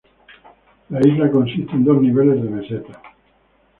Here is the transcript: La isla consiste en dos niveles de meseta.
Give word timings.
La 0.89 0.99
isla 1.07 1.29
consiste 1.29 1.73
en 1.73 1.83
dos 1.85 2.01
niveles 2.01 2.41
de 2.41 2.49
meseta. 2.49 2.99